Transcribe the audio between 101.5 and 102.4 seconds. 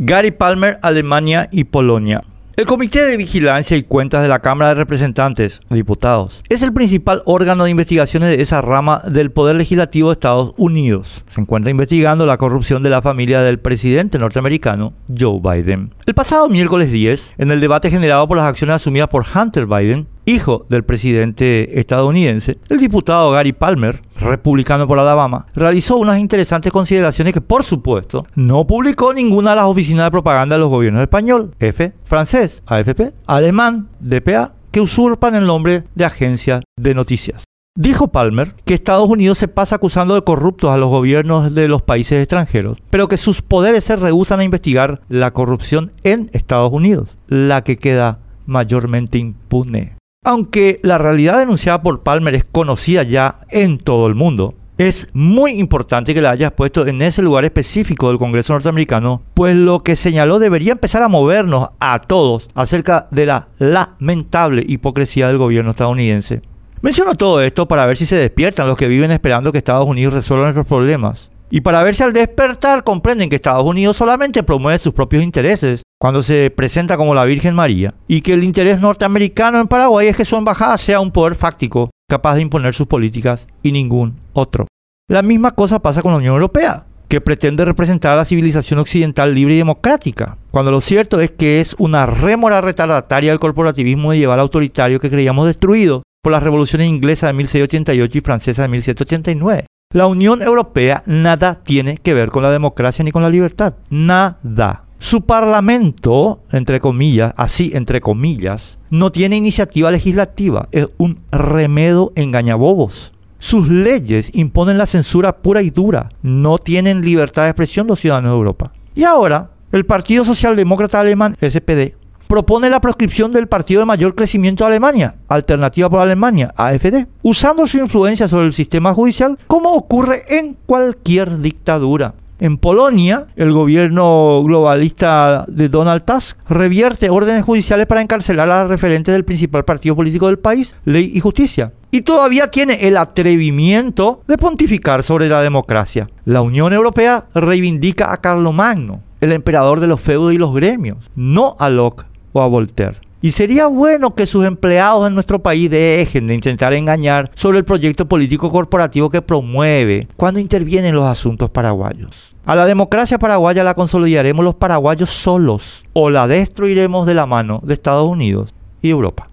tiene que ver